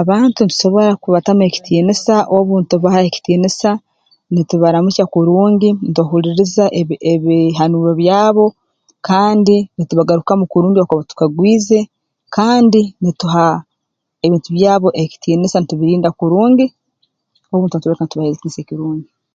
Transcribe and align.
Abantu 0.00 0.38
ntusobora 0.42 0.92
kubatamu 1.02 1.42
ekitiinisa 1.48 2.14
obu 2.36 2.54
ntubaha 2.62 3.00
ekitiinisa 3.08 3.70
nitubaramukya 4.32 5.04
kurungi 5.12 5.68
ntuhuliiriza 5.90 6.64
ebi 6.80 6.94
ebihanuuro 7.12 7.92
byabo 8.00 8.44
kandi 9.08 9.54
ntubagarukamu 9.80 10.44
kurungi 10.50 10.76
obu 10.78 10.84
bakuba 10.84 11.02
batukagwize 11.02 11.78
kandi 12.36 12.80
nituha 13.02 13.48
ebintu 14.24 14.48
byabo 14.56 14.88
ekitiinisa 15.02 15.56
ntubirinda 15.60 16.08
kurungi 16.18 16.64
obu 17.52 17.62
ntuba 17.64 17.78
ntubooleka 17.80 18.04
ntubaha 18.04 18.30
ekitiinisa 18.30 18.60
ekirungi 18.62 19.08